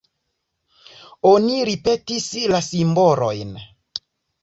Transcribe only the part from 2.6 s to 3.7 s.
simbolojn.